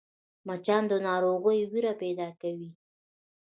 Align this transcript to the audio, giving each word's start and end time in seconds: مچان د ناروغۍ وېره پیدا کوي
مچان 0.47 0.83
د 0.91 0.93
ناروغۍ 1.07 1.59
وېره 1.71 1.93
پیدا 2.01 2.27
کوي 2.41 2.69